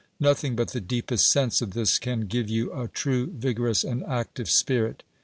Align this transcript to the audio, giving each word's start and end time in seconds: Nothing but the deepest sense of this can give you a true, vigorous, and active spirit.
Nothing 0.19 0.55
but 0.55 0.69
the 0.71 0.81
deepest 0.81 1.29
sense 1.29 1.61
of 1.61 1.75
this 1.75 1.99
can 1.99 2.21
give 2.21 2.49
you 2.49 2.73
a 2.73 2.87
true, 2.87 3.27
vigorous, 3.27 3.83
and 3.83 4.03
active 4.05 4.49
spirit. 4.49 5.03